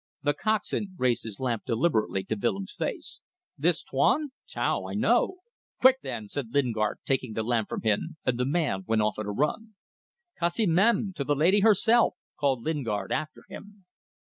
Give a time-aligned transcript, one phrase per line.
[0.23, 3.21] The coxswain raised his lamp deliberately to Willem's face.
[3.55, 4.31] "This Tuan?
[4.51, 4.87] Tau!
[4.87, 5.37] I know."
[5.79, 9.27] "Quick then!" said Lingard, taking the lamp from him and the man went off at
[9.27, 9.75] a run.
[10.39, 11.13] "Kassi mem!
[11.17, 13.85] To the lady herself," called Lingard after him.